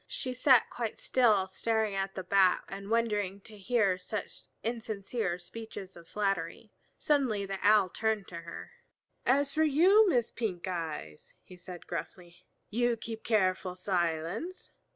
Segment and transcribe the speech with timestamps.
[0.07, 5.95] She sat quite still staring at the Bat and wondering to hear such insincere speeches
[5.95, 6.71] of flattery.
[6.97, 8.71] Suddenly the Owl turned to her.
[9.27, 14.71] "As for you, Miss Pink eyes," he said gruffly, "you keep careful silence.